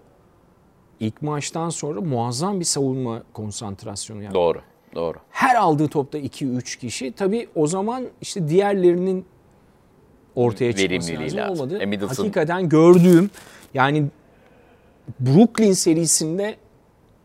[0.99, 4.35] ilk maçtan sonra muazzam bir savunma konsantrasyonu yaptı.
[4.35, 4.61] Doğru.
[4.95, 5.17] Doğru.
[5.29, 7.11] Her aldığı topta 2-3 kişi.
[7.11, 9.25] Tabii o zaman işte diğerlerinin
[10.35, 11.55] ortaya çıkması lazım lazım.
[11.65, 11.77] olmadı.
[11.81, 13.29] E, Middleton- Hakikaten gördüğüm
[13.73, 14.05] yani
[15.19, 16.55] Brooklyn serisinde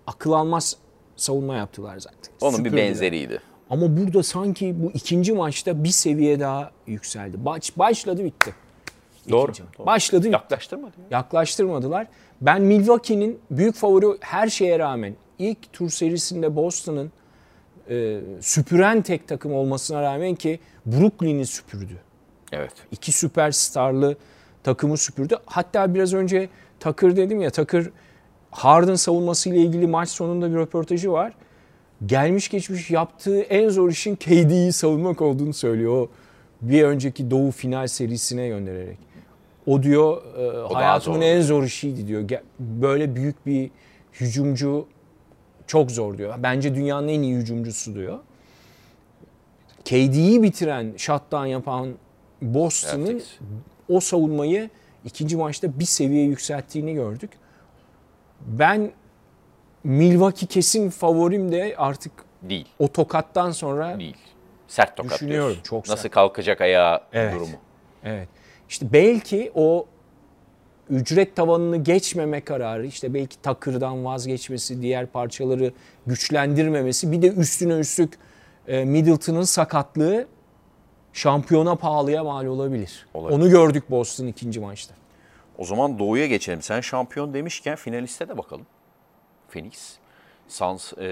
[0.07, 0.77] akıl almaz
[1.17, 2.33] savunma yaptılar zaten.
[2.41, 2.87] Onun bir Süpürdüler.
[2.89, 3.41] benzeriydi.
[3.71, 7.45] Ama burada sanki bu ikinci maçta bir seviye daha yükseldi.
[7.45, 8.55] Baş, başladı bitti.
[9.31, 9.69] Doğru, İkinci.
[9.79, 9.87] doğru.
[9.87, 10.33] Başladı bitti.
[10.33, 11.19] Yaklaştırmadı ya.
[11.19, 12.07] Yaklaştırmadılar.
[12.41, 17.13] Ben Milwaukee'nin büyük favori her şeye rağmen ilk tur serisinde Boston'ın
[17.91, 21.99] e, süpüren tek takım olmasına rağmen ki Brooklyn'i süpürdü.
[22.53, 22.73] Evet.
[22.93, 24.17] İki süperstarlı
[24.65, 25.37] takımı süpürdü.
[25.47, 26.49] Hatta biraz önce
[26.81, 27.85] Tucker dedim ya Tucker
[28.51, 31.33] Harden savunması ile ilgili maç sonunda bir röportajı var.
[32.07, 35.93] Gelmiş geçmiş yaptığı en zor işin KD'yi savunmak olduğunu söylüyor.
[35.93, 36.09] O
[36.61, 38.99] bir önceki Doğu final serisine göndererek.
[39.67, 41.27] O diyor e, hayatımın zor.
[41.27, 42.29] en zor işiydi diyor.
[42.61, 43.71] Böyle büyük bir
[44.13, 44.87] hücumcu
[45.67, 46.35] çok zor diyor.
[46.39, 48.19] Bence dünyanın en iyi hücumcusu diyor.
[49.85, 51.95] KD'yi bitiren, shutdown yapan
[52.43, 53.23] Boston'ın
[53.89, 54.71] o savunmayı
[55.05, 57.31] ikinci maçta bir seviye yükselttiğini gördük.
[58.41, 58.91] Ben
[59.85, 62.67] Milwaukee kesin favorim de artık Değil.
[62.79, 64.17] o tokattan sonra Değil.
[64.69, 65.63] Sert tokat Düşünüyorum, diyorsun.
[65.63, 66.13] çok Nasıl sert.
[66.13, 67.35] kalkacak ayağa Evet.
[67.35, 67.57] durumu.
[68.05, 68.29] Evet.
[68.69, 69.87] İşte belki o
[70.91, 75.73] ücret tavanını geçmeme kararı, işte belki takırdan vazgeçmesi, diğer parçaları
[76.07, 78.19] güçlendirmemesi, bir de üstüne üstlük
[78.69, 80.27] e, Middleton'ın sakatlığı
[81.13, 83.07] şampiyona pahalıya mal olabilir.
[83.15, 83.37] Olabilir.
[83.37, 84.95] Onu gördük Boston ikinci maçta.
[85.59, 86.63] O zaman Doğu'ya geçelim.
[86.63, 88.67] Sen şampiyon demişken finaliste de bakalım.
[89.49, 89.97] Phoenix.
[90.49, 91.07] Suns, e,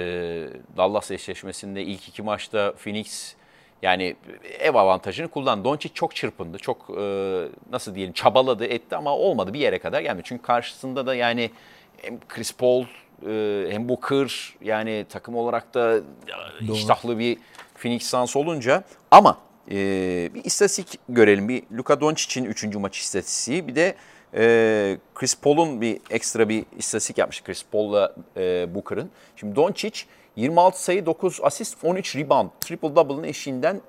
[0.77, 3.35] Dallas eşleşmesinde ilk iki maçta Phoenix
[3.83, 4.17] yani
[4.59, 5.65] ev avantajını kullandı.
[5.65, 6.59] Doncic çok çırpındı.
[6.59, 7.03] Çok e,
[7.73, 10.23] nasıl diyelim çabaladı etti ama olmadı bir yere kadar gelmedi.
[10.27, 11.51] Çünkü karşısında da yani
[12.03, 12.85] hem Chris Paul
[13.27, 17.39] e, hem Booker yani takım olarak da e, iştahlı bir
[17.75, 19.39] Phoenix Suns olunca ama
[19.71, 19.75] e,
[20.35, 21.49] bir istatistik görelim.
[21.49, 22.65] Bir Luka Doncic'in 3.
[22.65, 23.95] maç istatistiği bir de
[24.35, 27.43] e, Chris Paul'un bir ekstra bir istatistik yapmış.
[27.43, 29.11] Chris Paul'la e, Booker'ın.
[29.37, 30.05] Şimdi Doncic
[30.37, 33.81] 26 sayı 9 asist 13 rebound triple double'ın eşiğinden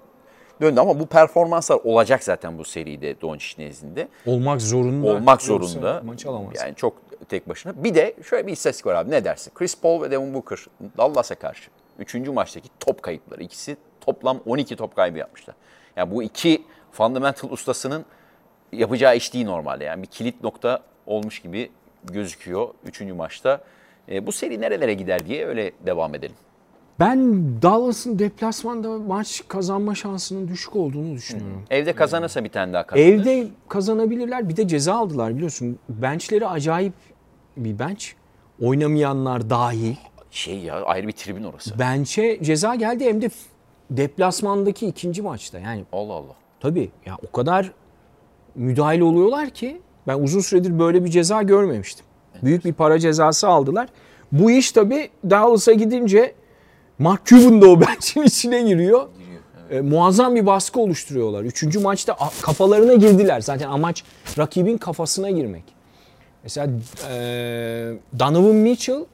[0.61, 4.07] döndü ama bu performanslar olacak zaten bu seride Doncic nezdinde.
[4.25, 5.07] Olmak zorunda.
[5.07, 6.01] Olmak zorunda.
[6.05, 6.53] Maç alamaz.
[6.55, 6.93] Yani çok
[7.29, 7.83] tek başına.
[7.83, 9.51] Bir de şöyle bir istatistik var abi ne dersin?
[9.53, 10.59] Chris Paul ve Devin Booker
[10.97, 12.15] Dallas'a karşı 3.
[12.15, 13.43] maçtaki top kayıpları.
[13.43, 15.55] ikisi toplam 12 top kaybı yapmışlar.
[15.95, 18.05] Yani bu iki fundamental ustasının
[18.71, 19.83] yapacağı iş değil normalde.
[19.83, 21.71] Yani bir kilit nokta olmuş gibi
[22.03, 23.01] gözüküyor 3.
[23.01, 23.61] maçta.
[24.09, 26.35] E, bu seri nerelere gider diye öyle devam edelim.
[26.99, 31.63] Ben Dallas'ın deplasmanda maç kazanma şansının düşük olduğunu düşünüyorum.
[31.69, 33.07] Evde kazanırsa bir tane daha kazanır.
[33.07, 34.49] Evde kazanabilirler.
[34.49, 35.79] Bir de ceza aldılar biliyorsun.
[35.89, 36.93] Benchleri acayip
[37.57, 38.05] bir bench.
[38.61, 39.95] Oynamayanlar dahil.
[40.31, 41.79] Şey ya ayrı bir tribün orası.
[41.79, 43.29] Bench'e ceza geldi hem de
[43.89, 45.59] deplasmandaki ikinci maçta.
[45.59, 46.35] Yani Allah Allah.
[46.59, 47.71] tabii ya o kadar
[48.55, 52.05] müdahale oluyorlar ki ben uzun süredir böyle bir ceza görmemiştim.
[52.43, 53.87] Büyük bir para cezası aldılar.
[54.31, 56.35] Bu iş tabii Dallas'a gidince
[56.99, 59.07] Mark Cuban da o bench'in içine giriyor.
[59.69, 61.43] E, muazzam bir baskı oluşturuyorlar.
[61.43, 63.41] Üçüncü maçta kafalarına girdiler.
[63.41, 64.03] Zaten amaç
[64.37, 65.63] rakibin kafasına girmek.
[66.43, 66.67] Mesela
[67.09, 67.15] e,
[68.19, 69.05] Donovan Mitchell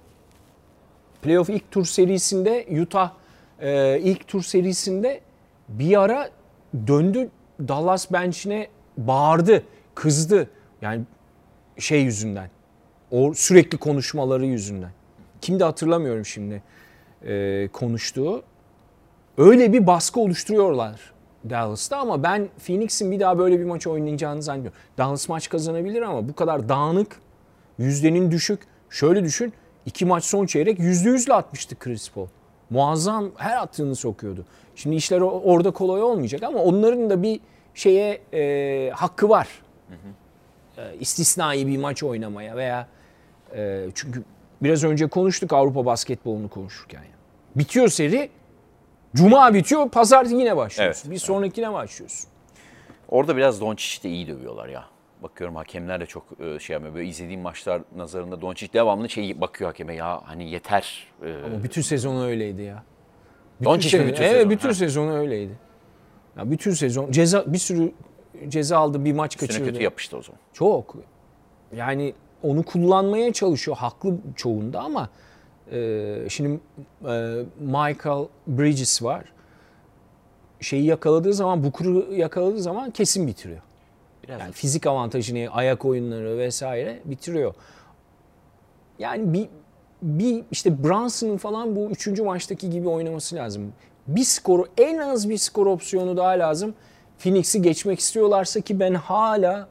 [1.22, 3.12] playoff ilk tur serisinde Utah
[3.60, 5.22] e, ilk tur serisinde
[5.70, 6.30] bir ara
[6.88, 7.30] döndü
[7.68, 9.64] Dallas bench'ine bağırdı.
[9.96, 10.50] kızdı.
[10.82, 11.02] Yani
[11.78, 12.50] şey yüzünden.
[13.12, 14.92] O sürekli konuşmaları yüzünden.
[15.42, 16.64] Kimdi hatırlamıyorum şimdi
[17.26, 18.44] e, konuştuğu.
[19.38, 21.12] Öyle bir baskı oluşturuyorlar
[21.50, 24.80] Dallas'ta ama ben Phoenix'in bir daha böyle bir maç oynayacağını zannediyorum.
[24.98, 27.20] Dallas maç kazanabilir ama bu kadar dağınık,
[27.78, 28.60] yüzdenin düşük.
[28.90, 29.54] Şöyle düşün,
[29.86, 32.28] iki maç son çeyrek yüzde yüzle atmıştı Chris Paul.
[32.70, 34.46] Muazzam her attığını sokuyordu.
[34.76, 37.40] Şimdi işler orada kolay olmayacak ama onların da bir
[37.74, 39.48] şeye e, hakkı var.
[39.88, 40.82] Hı hı.
[40.82, 42.88] E, istisnai bir maç oynamaya veya
[43.56, 44.24] e, çünkü
[44.62, 47.00] biraz önce konuştuk Avrupa basketbolunu konuşurken.
[47.00, 47.12] Yani.
[47.56, 48.30] Bitiyor seri,
[49.16, 51.10] Cuma bitiyor, pazar yine başlıyorsun.
[51.10, 51.16] Evet.
[51.16, 52.30] Bir sonrakine başlıyorsun.
[53.10, 54.86] Orada biraz Doncic de iyi dövüyorlar ya.
[55.24, 56.96] Bakıyorum hakemler de çok e, şey yapıyor.
[56.96, 61.08] Böyle izlediğim maçlar nazarında Doncic devamlı şey bakıyor hakeme ya hani yeter.
[61.26, 62.84] E, Ama bütün sezonu öyleydi ya.
[63.64, 64.50] Doncic mi bütün evet, sezon?
[64.50, 64.74] bütün ha.
[64.74, 65.58] sezonu öyleydi.
[66.38, 67.92] Ya bütün sezon ceza bir sürü
[68.48, 69.66] ceza aldı, bir maç kaçırdı.
[69.66, 70.40] kötü yapıştı o zaman.
[70.54, 70.96] Çok.
[71.76, 75.10] Yani onu kullanmaya çalışıyor haklı çoğunda ama
[75.72, 76.60] e, şimdi
[77.08, 79.26] e, Michael Bridges var.
[80.60, 83.62] Şeyi yakaladığı zaman, Booker'ı yakaladığı zaman kesin bitiriyor.
[84.24, 87.54] Biraz yani fizik avantajını, ayak oyunları vesaire bitiriyor.
[89.00, 89.50] Yani bir
[90.02, 93.74] bir işte Brunson'ın falan bu üçüncü maçtaki gibi oynaması lazım.
[94.08, 96.74] Bir skoru en az bir skor opsiyonu daha lazım.
[97.20, 99.68] Phoenix'i geçmek istiyorlarsa ki ben hala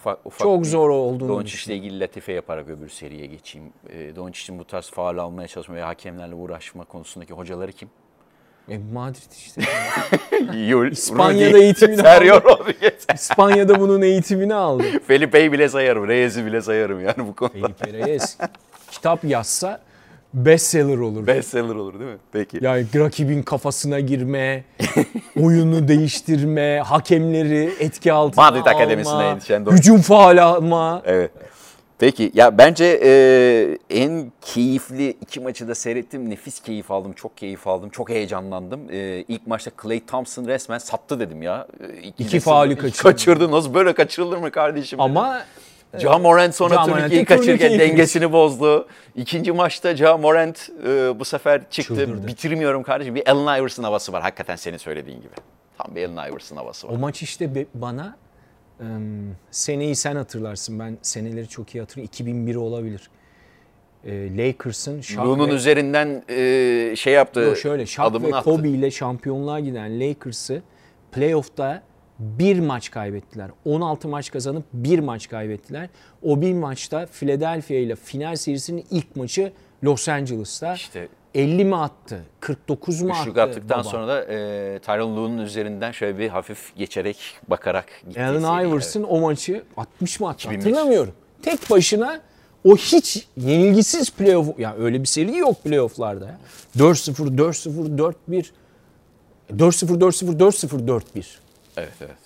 [0.00, 3.72] ufak, ufak çok zor olduğunu Doncic ile ilgili latife yaparak öbür seriye geçeyim.
[3.90, 7.88] E, Doncic'in bu tarz faal almaya çalışma ve hakemlerle uğraşma konusundaki hocaları kim?
[8.68, 9.62] E, Madrid işte.
[10.58, 12.74] Yul, İspanya'da Rudy, eğitimini aldı.
[13.14, 14.84] İspanya'da bunun eğitimini aldı.
[15.06, 16.08] Felipe'yi bile sayarım.
[16.08, 17.68] Reyes'i bile sayarım yani bu konuda.
[17.68, 18.36] Felipe Reyes
[18.90, 19.80] kitap yazsa
[20.34, 21.26] bestseller olur.
[21.26, 22.18] Bestseller olur değil mi?
[22.32, 22.58] Peki.
[22.60, 24.64] Yani rakibin kafasına girme,
[25.40, 31.02] oyunu değiştirme, hakemleri etki altına Madrid alma, Akademisi'ne yetişen hücum faal alma.
[31.04, 31.30] Evet.
[31.98, 36.30] Peki ya bence e, en keyifli iki maçı da seyrettim.
[36.30, 38.80] Nefis keyif aldım, çok keyif aldım, çok heyecanlandım.
[38.90, 41.66] E, ilk maçta Clay Thompson resmen sattı dedim ya.
[42.02, 43.02] E, İki faali kaçırdı.
[43.02, 43.50] Kaçırdı.
[43.50, 45.00] Nasıl böyle kaçırılır mı kardeşim?
[45.00, 45.42] Ama
[45.98, 48.88] Ja Morant sonra ja turnikeyi kaçırırken dengesini bozdu.
[49.16, 51.82] İkinci maçta Ja Morant e, bu sefer çıktı.
[51.82, 52.26] Çıldırdı.
[52.26, 53.14] Bitirmiyorum kardeşim.
[53.14, 54.22] Bir Allen Iverson havası var.
[54.22, 55.34] Hakikaten senin söylediğin gibi.
[55.78, 56.92] Tam bir Allen Iverson havası var.
[56.92, 58.16] O maç işte bana
[58.80, 58.84] e,
[59.50, 60.78] seneyi sen hatırlarsın.
[60.78, 62.10] Ben seneleri çok iyi hatırlıyorum.
[62.12, 63.10] 2001 olabilir.
[64.04, 67.40] E, Lakers'ın Shaq ve, üzerinden e, şey yaptı.
[67.40, 70.62] Yok şöyle Shaq ve Kobe ile şampiyonluğa giden Lakers'ı
[71.12, 71.82] playoff'ta
[72.20, 73.50] bir maç kaybettiler.
[73.64, 75.88] 16 maç kazanıp bir maç kaybettiler.
[76.22, 79.52] O bir maçta Philadelphia ile final serisinin ilk maçı
[79.84, 80.74] Los Angeles'ta.
[80.74, 82.24] İşte 50 mi attı?
[82.40, 83.42] 49 mu attı?
[83.42, 83.88] Attıktan baba?
[83.88, 87.16] sonra da e, Tyron Lue'nun üzerinden şöyle bir hafif geçerek
[87.48, 88.22] bakarak gitti.
[88.22, 89.12] Allen Iverson evet.
[89.12, 90.48] o maçı 60 mı attı?
[90.48, 90.56] 2001.
[90.56, 91.12] Hatırlamıyorum.
[91.42, 92.20] Tek başına
[92.64, 96.38] o hiç yenilgisiz playoff ya yani öyle bir seri yok playoff'larda ya.
[96.76, 98.50] 4-0 4-0 4-1
[99.52, 101.24] 4-0 4-0 4-0 4-1.
[101.80, 102.16] Evet evet.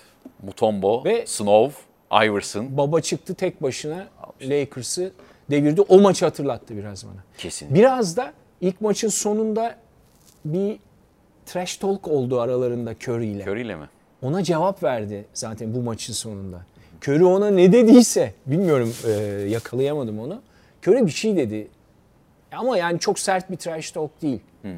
[0.42, 1.82] Mutombo, Ve Snow,
[2.26, 2.76] Iverson.
[2.76, 4.06] Baba çıktı tek başına
[4.42, 5.12] Lakers'ı
[5.50, 5.80] devirdi.
[5.80, 7.24] O maçı hatırlattı biraz bana.
[7.38, 7.74] Kesin.
[7.74, 9.76] Biraz da ilk maçın sonunda
[10.44, 10.78] bir
[11.46, 13.42] trash talk oldu aralarında Curry ile.
[13.42, 13.88] Curry ile mi?
[14.22, 16.60] Ona cevap verdi zaten bu maçın sonunda.
[17.02, 19.10] Curry ona ne dediyse bilmiyorum e,
[19.48, 20.42] yakalayamadım onu.
[20.86, 21.68] Curry bir şey dedi.
[22.52, 24.40] Ama yani çok sert bir trash talk değil.
[24.62, 24.72] Hmm.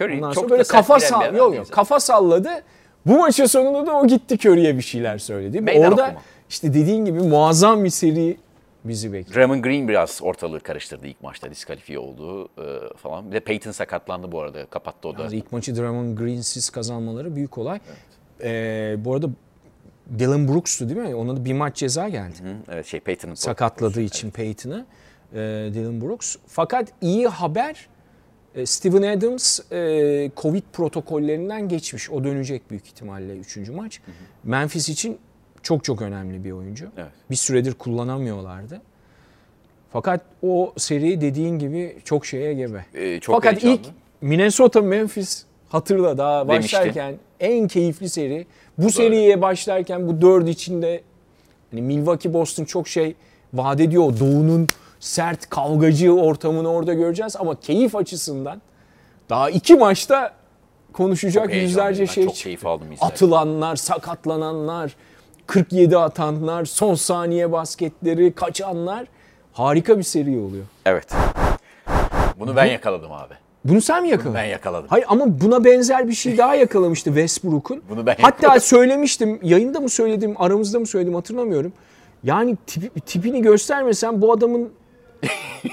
[0.00, 2.62] Curry Ondan çok böyle kafa sall yok yok kafa salladı.
[3.06, 5.60] Bu maçın sonunda da o gitti Curry'e bir şeyler söyledi.
[5.60, 6.22] Meydan Orada okuma.
[6.48, 8.36] işte dediğin gibi muazzam bir seri
[8.84, 9.36] bizi bekliyor.
[9.36, 13.30] Draymond Green biraz ortalığı karıştırdı ilk maçta diskalifiye oldu e, falan.
[13.30, 15.22] Bir de Peyton sakatlandı bu arada kapattı o da.
[15.22, 17.80] Yani ilk maçı Draymond Green'siz kazanmaları büyük olay.
[17.86, 17.98] Evet.
[18.44, 19.26] Ee, bu arada
[20.18, 21.14] Dylan Brooks'tu değil mi?
[21.14, 22.34] Ona da bir maç ceza geldi.
[22.42, 24.36] Hı, evet şey Peyton'ın sakatladığı için evet.
[24.36, 24.86] Peyton'ı.
[25.34, 25.38] E,
[25.74, 26.36] Dylan Brooks.
[26.46, 27.91] Fakat iyi haber e,
[28.64, 32.10] Steven Adams e, Covid protokollerinden geçmiş.
[32.10, 33.56] O dönecek büyük ihtimalle 3.
[33.56, 34.00] maç.
[34.06, 34.14] Hı hı.
[34.44, 35.18] Memphis için
[35.62, 36.86] çok çok önemli bir oyuncu.
[36.96, 37.10] Evet.
[37.30, 38.80] Bir süredir kullanamıyorlardı.
[39.92, 42.86] Fakat o seri dediğin gibi çok şeye gebe.
[42.94, 43.74] Ee, çok Fakat heyecanlı.
[43.74, 43.86] ilk
[44.20, 47.24] Minnesota Memphis hatırla daha başlarken Demişti.
[47.40, 48.46] en keyifli seri.
[48.78, 48.92] Bu Böyle.
[48.92, 51.00] seriye başlarken bu dört içinde
[51.70, 53.14] hani Milwaukee Boston çok şey
[53.54, 54.20] vaat ediyor.
[54.20, 54.68] Doğu'nun
[55.02, 58.62] sert kavgacı ortamını orada göreceğiz ama keyif açısından
[59.30, 60.32] daha iki maçta
[60.92, 64.96] konuşacak çok yüzlerce şey çok keyif aldım Atılanlar, sakatlananlar,
[65.46, 69.06] 47 atanlar, son saniye basketleri, kaçanlar
[69.52, 70.64] harika bir seri oluyor.
[70.86, 71.14] Evet.
[72.38, 73.34] Bunu ben yakaladım abi.
[73.64, 74.34] Bunu sen mi yakaladın?
[74.34, 74.86] Ben yakaladım.
[74.90, 77.82] Hayır ama buna benzer bir şey daha yakalamıştı Westbrook'un.
[77.90, 78.60] Bunu ben Hatta yakaladım.
[78.60, 81.72] söylemiştim, yayında mı söyledim, aramızda mı söyledim hatırlamıyorum.
[82.24, 84.72] Yani tipi- tipini göstermesem bu adamın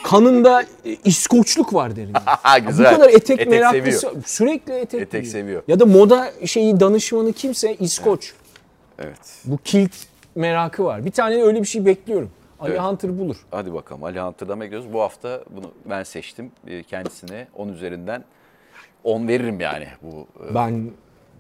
[0.04, 2.14] kanında e, İskoçluk var derim.
[2.26, 2.96] Ha, Bu güzel.
[2.96, 4.24] kadar etek, Etek meraklısı seviyor.
[4.26, 5.64] sürekli etek, Etek seviyor.
[5.68, 8.34] Ya da moda şeyi danışmanı kimse İskoç.
[9.00, 9.18] Evet.
[9.46, 9.92] Bu kilt
[10.36, 11.06] merakı var.
[11.06, 12.32] Bir tane öyle bir şey bekliyorum.
[12.60, 12.82] Ali Evet.
[12.82, 13.36] Hunter bulur.
[13.52, 14.94] Hadi bakalım Ali Hunter'dan bekliyoruz.
[14.94, 16.52] Bu hafta bunu ben seçtim.
[16.68, 18.24] Ee, Kendisine 10 üzerinden
[19.04, 19.88] 10 veririm yani.
[20.02, 20.92] Bu e, Ben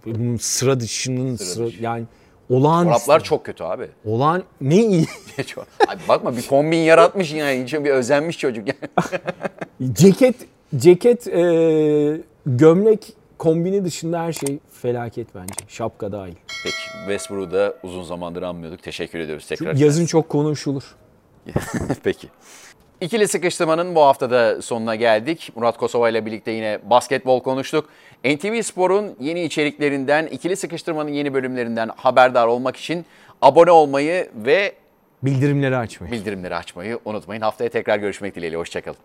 [0.06, 1.84] bunun sıra dışının sıra, dışı.
[1.84, 2.04] yani
[2.50, 3.06] olağanüstü.
[3.06, 3.88] çoraplar çok kötü abi.
[4.06, 5.06] Olağan ne iyi.
[5.88, 7.64] Abi bakma bir kombin yaratmış yani.
[7.64, 9.94] İçine bir özenmiş çocuk yani.
[9.94, 10.36] ceket
[10.78, 15.54] ceket e, gömlek kombini dışında her şey felaket bence.
[15.68, 16.36] Şapka dahil.
[16.64, 18.84] Peki Westbrook'u da uzun zamandır anmıyorduk.
[18.84, 19.76] Teşekkür ediyoruz tekrar.
[19.76, 20.96] Yazın çok konuşulur.
[22.04, 22.28] Peki.
[23.02, 25.52] İkili sıkıştırmanın bu haftada sonuna geldik.
[25.56, 27.90] Murat Kosova ile birlikte yine basketbol konuştuk.
[28.26, 33.06] NTV Spor'un yeni içeriklerinden, ikili sıkıştırmanın yeni bölümlerinden haberdar olmak için
[33.42, 34.74] abone olmayı ve
[35.24, 36.12] Bildirimleri açmayı.
[36.14, 37.42] bildirimleri açmayı unutmayın.
[37.42, 38.58] Haftaya tekrar görüşmek dileğiyle.
[38.58, 38.98] Hoşçakalın.